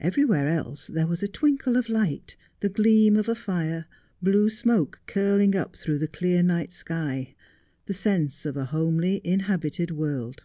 [0.00, 3.84] Everywhere else there was a twinkle of light, the gleam of a fire,
[4.22, 7.34] blue smoke curling up through the clear night sky,
[7.84, 10.44] the sense of a homely inhabited world.